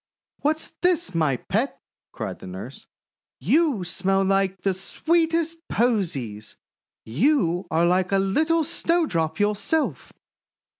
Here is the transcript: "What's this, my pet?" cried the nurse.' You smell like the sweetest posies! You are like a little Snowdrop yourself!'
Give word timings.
"What's 0.41 0.71
this, 0.81 1.13
my 1.13 1.37
pet?" 1.37 1.79
cried 2.11 2.39
the 2.39 2.47
nurse.' 2.47 2.87
You 3.53 3.83
smell 3.83 4.23
like 4.25 4.63
the 4.63 4.73
sweetest 4.73 5.57
posies! 5.69 6.57
You 7.05 7.67
are 7.69 7.85
like 7.85 8.11
a 8.11 8.17
little 8.17 8.63
Snowdrop 8.63 9.39
yourself!' 9.39 10.11